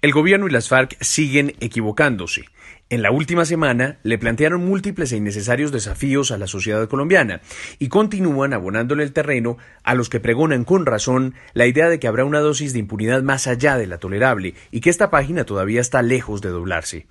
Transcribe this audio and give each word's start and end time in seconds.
El 0.00 0.12
gobierno 0.12 0.46
y 0.46 0.50
las 0.50 0.68
FARC 0.68 0.96
siguen 1.00 1.56
equivocándose. 1.58 2.44
En 2.88 3.02
la 3.02 3.10
última 3.10 3.44
semana 3.44 3.98
le 4.04 4.16
plantearon 4.16 4.64
múltiples 4.64 5.10
e 5.10 5.16
innecesarios 5.16 5.72
desafíos 5.72 6.30
a 6.30 6.38
la 6.38 6.46
sociedad 6.46 6.88
colombiana 6.88 7.40
y 7.80 7.88
continúan 7.88 8.52
abonándole 8.52 9.02
el 9.02 9.12
terreno 9.12 9.58
a 9.82 9.96
los 9.96 10.08
que 10.08 10.20
pregonan 10.20 10.62
con 10.62 10.86
razón 10.86 11.34
la 11.52 11.66
idea 11.66 11.88
de 11.88 11.98
que 11.98 12.06
habrá 12.06 12.24
una 12.24 12.38
dosis 12.38 12.72
de 12.72 12.78
impunidad 12.78 13.24
más 13.24 13.48
allá 13.48 13.76
de 13.76 13.88
la 13.88 13.98
tolerable 13.98 14.54
y 14.70 14.82
que 14.82 14.90
esta 14.90 15.10
página 15.10 15.42
todavía 15.42 15.80
está 15.80 16.00
lejos 16.00 16.42
de 16.42 16.50
doblarse. 16.50 17.06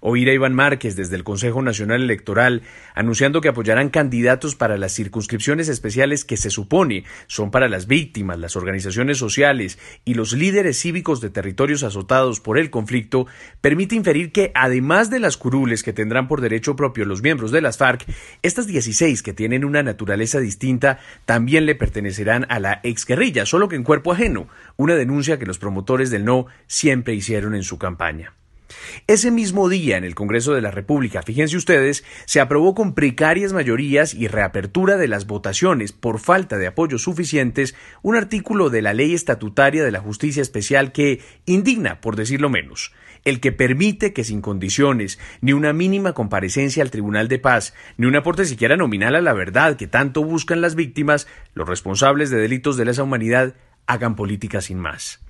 Oír 0.00 0.28
a 0.30 0.32
Iván 0.32 0.54
Márquez 0.54 0.96
desde 0.96 1.16
el 1.16 1.24
Consejo 1.24 1.62
Nacional 1.62 2.02
Electoral 2.02 2.62
anunciando 2.94 3.40
que 3.40 3.48
apoyarán 3.48 3.90
candidatos 3.90 4.56
para 4.56 4.78
las 4.78 4.94
circunscripciones 4.94 5.68
especiales 5.68 6.24
que 6.24 6.36
se 6.36 6.50
supone 6.50 7.04
son 7.26 7.50
para 7.50 7.68
las 7.68 7.86
víctimas, 7.86 8.38
las 8.38 8.56
organizaciones 8.56 9.18
sociales 9.18 9.78
y 10.04 10.14
los 10.14 10.32
líderes 10.32 10.80
cívicos 10.80 11.20
de 11.20 11.30
territorios 11.30 11.82
azotados 11.82 12.40
por 12.40 12.58
el 12.58 12.70
conflicto, 12.70 13.26
permite 13.60 13.94
inferir 13.94 14.32
que, 14.32 14.52
además 14.54 15.10
de 15.10 15.20
las 15.20 15.36
curules 15.36 15.82
que 15.82 15.92
tendrán 15.92 16.28
por 16.28 16.40
derecho 16.40 16.76
propio 16.76 17.04
los 17.04 17.22
miembros 17.22 17.50
de 17.50 17.60
las 17.60 17.76
FARC, 17.76 18.06
estas 18.42 18.66
16 18.66 19.22
que 19.22 19.32
tienen 19.32 19.64
una 19.64 19.82
naturaleza 19.82 20.40
distinta 20.40 20.98
también 21.26 21.66
le 21.66 21.74
pertenecerán 21.74 22.46
a 22.48 22.58
la 22.58 22.80
exguerrilla, 22.82 23.46
solo 23.46 23.68
que 23.68 23.76
en 23.76 23.84
cuerpo 23.84 24.12
ajeno, 24.12 24.48
una 24.76 24.94
denuncia 24.94 25.38
que 25.38 25.46
los 25.46 25.58
promotores 25.58 26.10
del 26.10 26.24
no 26.24 26.46
siempre 26.66 27.14
hicieron 27.14 27.54
en 27.54 27.64
su 27.64 27.78
campaña. 27.78 28.34
Ese 29.06 29.30
mismo 29.30 29.68
día 29.68 29.96
en 29.96 30.04
el 30.04 30.14
Congreso 30.14 30.54
de 30.54 30.60
la 30.60 30.70
República, 30.70 31.22
fíjense 31.22 31.56
ustedes, 31.56 32.04
se 32.26 32.40
aprobó 32.40 32.74
con 32.74 32.94
precarias 32.94 33.52
mayorías 33.52 34.14
y 34.14 34.28
reapertura 34.28 34.96
de 34.96 35.08
las 35.08 35.26
votaciones 35.26 35.92
por 35.92 36.18
falta 36.18 36.58
de 36.58 36.66
apoyos 36.66 37.02
suficientes 37.02 37.74
un 38.02 38.16
artículo 38.16 38.70
de 38.70 38.82
la 38.82 38.94
Ley 38.94 39.14
Estatutaria 39.14 39.84
de 39.84 39.90
la 39.90 40.00
Justicia 40.00 40.42
Especial 40.42 40.92
que 40.92 41.20
indigna, 41.46 42.00
por 42.00 42.16
decirlo 42.16 42.50
menos, 42.50 42.92
el 43.24 43.40
que 43.40 43.52
permite 43.52 44.12
que 44.12 44.24
sin 44.24 44.40
condiciones, 44.40 45.18
ni 45.40 45.52
una 45.52 45.72
mínima 45.72 46.12
comparecencia 46.12 46.82
al 46.82 46.90
Tribunal 46.90 47.28
de 47.28 47.38
Paz, 47.38 47.74
ni 47.96 48.06
un 48.06 48.16
aporte 48.16 48.44
siquiera 48.44 48.76
nominal 48.76 49.14
a 49.14 49.20
la 49.20 49.32
verdad 49.32 49.76
que 49.76 49.86
tanto 49.86 50.24
buscan 50.24 50.60
las 50.60 50.74
víctimas, 50.74 51.26
los 51.54 51.68
responsables 51.68 52.30
de 52.30 52.38
delitos 52.38 52.76
de 52.76 52.84
lesa 52.84 53.02
humanidad, 53.02 53.54
hagan 53.86 54.16
política 54.16 54.60
sin 54.60 54.78
más. 54.78 55.20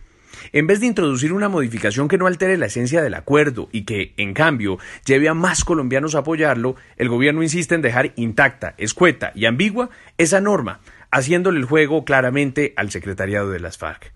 En 0.52 0.66
vez 0.66 0.80
de 0.80 0.86
introducir 0.86 1.32
una 1.32 1.48
modificación 1.48 2.08
que 2.08 2.18
no 2.18 2.26
altere 2.26 2.56
la 2.56 2.66
esencia 2.66 3.02
del 3.02 3.14
acuerdo 3.14 3.68
y 3.72 3.82
que, 3.84 4.14
en 4.16 4.34
cambio, 4.34 4.78
lleve 5.04 5.28
a 5.28 5.34
más 5.34 5.64
colombianos 5.64 6.14
a 6.14 6.18
apoyarlo, 6.18 6.76
el 6.96 7.08
gobierno 7.08 7.42
insiste 7.42 7.74
en 7.74 7.82
dejar 7.82 8.12
intacta, 8.16 8.74
escueta 8.78 9.32
y 9.34 9.46
ambigua 9.46 9.90
esa 10.18 10.40
norma, 10.40 10.80
haciéndole 11.10 11.58
el 11.58 11.64
juego 11.64 12.04
claramente 12.04 12.72
al 12.76 12.90
secretariado 12.90 13.50
de 13.50 13.60
las 13.60 13.78
FARC. 13.78 14.12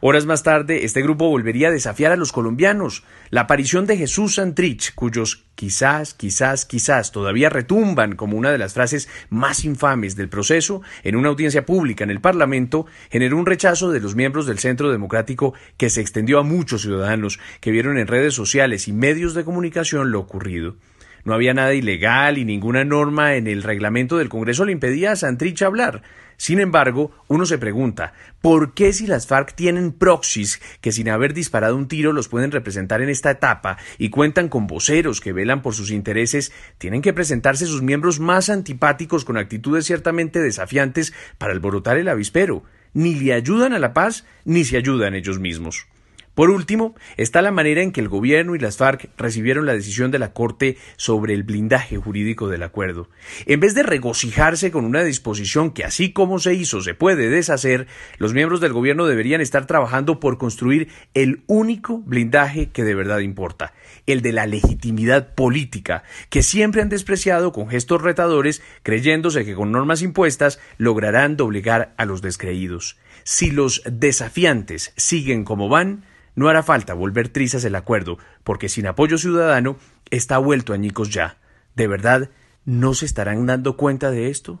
Horas 0.00 0.26
más 0.26 0.42
tarde, 0.42 0.84
este 0.84 1.02
grupo 1.02 1.28
volvería 1.28 1.68
a 1.68 1.72
desafiar 1.72 2.12
a 2.12 2.16
los 2.16 2.32
colombianos. 2.32 3.04
La 3.30 3.42
aparición 3.42 3.86
de 3.86 3.96
Jesús 3.96 4.36
Santrich, 4.36 4.94
cuyos 4.94 5.44
quizás, 5.54 6.14
quizás, 6.14 6.66
quizás 6.66 7.12
todavía 7.12 7.48
retumban 7.48 8.14
como 8.14 8.36
una 8.36 8.50
de 8.50 8.58
las 8.58 8.74
frases 8.74 9.08
más 9.30 9.64
infames 9.64 10.16
del 10.16 10.28
proceso, 10.28 10.82
en 11.02 11.16
una 11.16 11.30
audiencia 11.30 11.64
pública 11.64 12.04
en 12.04 12.10
el 12.10 12.20
Parlamento, 12.20 12.86
generó 13.10 13.38
un 13.38 13.46
rechazo 13.46 13.90
de 13.90 14.00
los 14.00 14.14
miembros 14.14 14.46
del 14.46 14.58
Centro 14.58 14.90
Democrático 14.90 15.54
que 15.76 15.90
se 15.90 16.00
extendió 16.00 16.38
a 16.38 16.44
muchos 16.44 16.82
ciudadanos 16.82 17.38
que 17.60 17.70
vieron 17.70 17.98
en 17.98 18.06
redes 18.06 18.34
sociales 18.34 18.88
y 18.88 18.92
medios 18.92 19.34
de 19.34 19.44
comunicación 19.44 20.10
lo 20.10 20.20
ocurrido. 20.20 20.76
No 21.26 21.34
había 21.34 21.54
nada 21.54 21.74
ilegal 21.74 22.38
y 22.38 22.44
ninguna 22.44 22.84
norma 22.84 23.34
en 23.34 23.48
el 23.48 23.64
reglamento 23.64 24.16
del 24.16 24.28
Congreso 24.28 24.64
le 24.64 24.70
impedía 24.70 25.10
a 25.10 25.16
Santrich 25.16 25.60
hablar. 25.62 26.02
Sin 26.36 26.60
embargo, 26.60 27.10
uno 27.26 27.46
se 27.46 27.58
pregunta, 27.58 28.12
¿por 28.40 28.74
qué 28.74 28.92
si 28.92 29.08
las 29.08 29.26
FARC 29.26 29.56
tienen 29.56 29.90
proxies 29.90 30.60
que 30.80 30.92
sin 30.92 31.08
haber 31.08 31.34
disparado 31.34 31.74
un 31.74 31.88
tiro 31.88 32.12
los 32.12 32.28
pueden 32.28 32.52
representar 32.52 33.02
en 33.02 33.08
esta 33.08 33.32
etapa 33.32 33.76
y 33.98 34.10
cuentan 34.10 34.48
con 34.48 34.68
voceros 34.68 35.20
que 35.20 35.32
velan 35.32 35.62
por 35.62 35.74
sus 35.74 35.90
intereses, 35.90 36.52
tienen 36.78 37.02
que 37.02 37.12
presentarse 37.12 37.66
sus 37.66 37.82
miembros 37.82 38.20
más 38.20 38.48
antipáticos 38.48 39.24
con 39.24 39.36
actitudes 39.36 39.84
ciertamente 39.84 40.38
desafiantes 40.38 41.12
para 41.38 41.54
alborotar 41.54 41.96
el 41.96 42.06
avispero? 42.06 42.62
Ni 42.94 43.16
le 43.16 43.32
ayudan 43.32 43.72
a 43.72 43.80
la 43.80 43.94
paz, 43.94 44.24
ni 44.44 44.64
se 44.64 44.76
ayudan 44.76 45.16
ellos 45.16 45.40
mismos. 45.40 45.88
Por 46.36 46.50
último, 46.50 46.94
está 47.16 47.40
la 47.40 47.50
manera 47.50 47.80
en 47.80 47.92
que 47.92 48.02
el 48.02 48.10
gobierno 48.10 48.54
y 48.54 48.58
las 48.58 48.76
FARC 48.76 49.08
recibieron 49.16 49.64
la 49.64 49.72
decisión 49.72 50.10
de 50.10 50.18
la 50.18 50.34
Corte 50.34 50.76
sobre 50.98 51.32
el 51.32 51.44
blindaje 51.44 51.96
jurídico 51.96 52.46
del 52.48 52.62
acuerdo. 52.62 53.08
En 53.46 53.58
vez 53.58 53.74
de 53.74 53.82
regocijarse 53.82 54.70
con 54.70 54.84
una 54.84 55.02
disposición 55.02 55.70
que 55.70 55.84
así 55.84 56.12
como 56.12 56.38
se 56.38 56.52
hizo 56.52 56.82
se 56.82 56.92
puede 56.92 57.30
deshacer, 57.30 57.86
los 58.18 58.34
miembros 58.34 58.60
del 58.60 58.74
gobierno 58.74 59.06
deberían 59.06 59.40
estar 59.40 59.64
trabajando 59.64 60.20
por 60.20 60.36
construir 60.36 60.88
el 61.14 61.42
único 61.46 62.00
blindaje 62.00 62.68
que 62.68 62.84
de 62.84 62.94
verdad 62.94 63.20
importa, 63.20 63.72
el 64.04 64.20
de 64.20 64.32
la 64.32 64.46
legitimidad 64.46 65.34
política, 65.34 66.02
que 66.28 66.42
siempre 66.42 66.82
han 66.82 66.90
despreciado 66.90 67.50
con 67.50 67.70
gestos 67.70 68.02
retadores, 68.02 68.60
creyéndose 68.82 69.46
que 69.46 69.54
con 69.54 69.72
normas 69.72 70.02
impuestas 70.02 70.60
lograrán 70.76 71.38
doblegar 71.38 71.94
a 71.96 72.04
los 72.04 72.20
descreídos. 72.20 72.98
Si 73.24 73.50
los 73.50 73.82
desafiantes 73.90 74.92
siguen 74.98 75.42
como 75.42 75.70
van, 75.70 76.04
no 76.36 76.48
hará 76.48 76.62
falta 76.62 76.94
volver 76.94 77.28
trizas 77.30 77.64
el 77.64 77.74
acuerdo, 77.74 78.18
porque 78.44 78.68
sin 78.68 78.86
apoyo 78.86 79.18
ciudadano 79.18 79.76
está 80.10 80.38
vuelto 80.38 80.72
añicos 80.72 81.10
ya. 81.10 81.38
¿De 81.74 81.88
verdad 81.88 82.30
no 82.64 82.94
se 82.94 83.06
estarán 83.06 83.46
dando 83.46 83.76
cuenta 83.76 84.10
de 84.10 84.30
esto? 84.30 84.60